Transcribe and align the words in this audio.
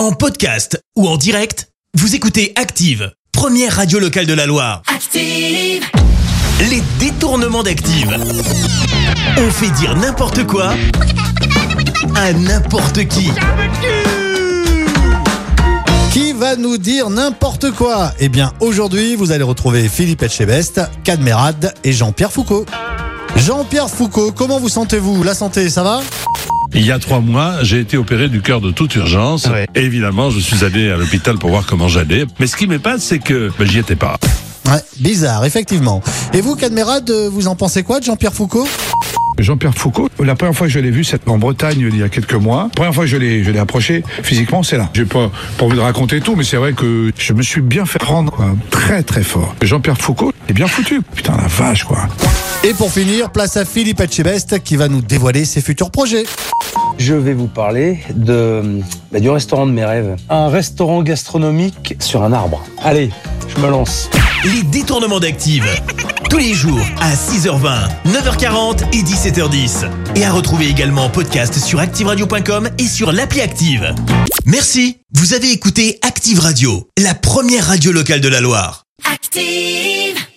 En 0.00 0.12
podcast 0.12 0.82
ou 0.96 1.06
en 1.06 1.18
direct, 1.18 1.68
vous 1.92 2.14
écoutez 2.14 2.54
Active, 2.56 3.12
première 3.32 3.76
radio 3.76 3.98
locale 3.98 4.24
de 4.24 4.32
la 4.32 4.46
Loire. 4.46 4.80
Active. 4.86 5.84
Les 6.70 6.82
détournements 6.98 7.62
d'Active. 7.62 8.16
On 9.36 9.50
fait 9.50 9.68
dire 9.72 9.94
n'importe 9.96 10.46
quoi 10.46 10.72
à 12.16 12.32
n'importe 12.32 13.06
qui. 13.08 13.28
Qui 16.14 16.32
va 16.32 16.56
nous 16.56 16.78
dire 16.78 17.10
n'importe 17.10 17.70
quoi? 17.70 18.14
Eh 18.20 18.30
bien, 18.30 18.54
aujourd'hui, 18.60 19.16
vous 19.16 19.32
allez 19.32 19.44
retrouver 19.44 19.86
Philippe 19.86 20.22
Etchebest, 20.22 20.80
Cadmerade 21.04 21.74
et 21.84 21.92
Jean-Pierre 21.92 22.32
Foucault. 22.32 22.64
Jean-Pierre 23.36 23.90
Foucault, 23.90 24.32
comment 24.32 24.60
vous 24.60 24.70
sentez-vous? 24.70 25.22
La 25.24 25.34
santé, 25.34 25.68
ça 25.68 25.82
va? 25.82 26.00
Il 26.74 26.86
y 26.86 26.92
a 26.92 26.98
trois 26.98 27.20
mois, 27.20 27.62
j'ai 27.62 27.80
été 27.80 27.96
opéré 27.96 28.28
du 28.28 28.42
cœur 28.42 28.60
de 28.60 28.70
toute 28.70 28.94
urgence. 28.94 29.46
Ouais. 29.46 29.66
Et 29.74 29.80
évidemment, 29.80 30.30
je 30.30 30.38
suis 30.38 30.64
allé 30.64 30.90
à 30.90 30.96
l'hôpital 30.96 31.36
pour 31.36 31.50
voir 31.50 31.66
comment 31.66 31.88
j'allais. 31.88 32.24
Mais 32.38 32.46
ce 32.46 32.56
qui 32.56 32.66
m'épate, 32.66 33.00
c'est 33.00 33.18
que 33.18 33.50
ben, 33.58 33.66
j'y 33.66 33.78
étais 33.78 33.96
pas. 33.96 34.16
Ouais, 34.66 34.78
bizarre, 34.98 35.44
effectivement. 35.44 36.00
Et 36.32 36.40
vous, 36.40 36.54
Cadmerade, 36.54 37.10
vous 37.10 37.48
en 37.48 37.56
pensez 37.56 37.82
quoi 37.82 37.98
de 37.98 38.04
Jean-Pierre 38.04 38.34
Foucault? 38.34 38.68
Jean-Pierre 39.38 39.74
Foucault, 39.74 40.08
la 40.22 40.34
première 40.34 40.54
fois 40.54 40.66
que 40.66 40.72
je 40.72 40.78
l'ai 40.78 40.90
vu, 40.90 41.02
c'était 41.02 41.30
en 41.30 41.38
Bretagne 41.38 41.88
il 41.90 41.96
y 41.96 42.02
a 42.02 42.08
quelques 42.08 42.34
mois. 42.34 42.64
La 42.64 42.68
première 42.68 42.94
fois 42.94 43.04
que 43.04 43.10
je 43.10 43.16
l'ai, 43.16 43.42
je 43.42 43.50
l'ai 43.50 43.58
approché 43.58 44.04
physiquement, 44.22 44.62
c'est 44.62 44.76
là. 44.76 44.90
J'ai 44.94 45.06
pas, 45.06 45.30
pas 45.56 45.64
envie 45.64 45.76
de 45.76 45.80
raconter 45.80 46.20
tout, 46.20 46.36
mais 46.36 46.44
c'est 46.44 46.58
vrai 46.58 46.74
que 46.74 47.10
je 47.18 47.32
me 47.32 47.42
suis 47.42 47.62
bien 47.62 47.86
fait 47.86 47.98
prendre, 47.98 48.30
quoi. 48.30 48.54
Très, 48.70 49.02
très 49.02 49.22
fort. 49.22 49.54
Jean-Pierre 49.62 49.98
Foucault 49.98 50.32
est 50.50 50.54
bien 50.54 50.66
foutu. 50.66 51.00
Putain, 51.02 51.36
la 51.36 51.46
vache, 51.46 51.84
quoi. 51.84 52.08
Et 52.64 52.74
pour 52.74 52.92
finir, 52.92 53.30
place 53.30 53.56
à 53.56 53.64
Philippe 53.64 54.00
Etchebest 54.00 54.62
qui 54.62 54.76
va 54.76 54.88
nous 54.88 55.00
dévoiler 55.00 55.44
ses 55.44 55.60
futurs 55.60 55.90
projets. 55.90 56.24
Je 56.98 57.14
vais 57.14 57.32
vous 57.32 57.46
parler 57.46 58.00
de, 58.14 58.80
bah, 59.12 59.20
du 59.20 59.30
restaurant 59.30 59.66
de 59.66 59.72
mes 59.72 59.84
rêves. 59.84 60.16
Un 60.28 60.48
restaurant 60.48 61.02
gastronomique 61.02 61.94
sur 62.00 62.22
un 62.22 62.32
arbre. 62.32 62.62
Allez, 62.82 63.10
je 63.48 63.60
me 63.62 63.70
lance. 63.70 64.10
Les 64.44 64.62
détournements 64.64 65.20
d'Active. 65.20 65.66
Tous 66.28 66.38
les 66.38 66.52
jours 66.52 66.84
à 67.00 67.14
6h20, 67.14 67.88
9h40 68.06 68.84
et 68.92 69.02
17h10. 69.02 69.88
Et 70.16 70.24
à 70.24 70.32
retrouver 70.32 70.68
également 70.68 71.06
en 71.06 71.10
podcast 71.10 71.58
sur 71.58 71.80
ActiveRadio.com 71.80 72.68
et 72.78 72.86
sur 72.86 73.12
l'appli 73.12 73.40
Active. 73.40 73.94
Merci. 74.46 74.98
Vous 75.14 75.34
avez 75.34 75.50
écouté 75.50 75.98
Active 76.02 76.40
Radio, 76.40 76.88
la 76.98 77.14
première 77.14 77.66
radio 77.66 77.92
locale 77.92 78.20
de 78.20 78.28
la 78.28 78.40
Loire. 78.40 78.84
Active. 79.10 80.29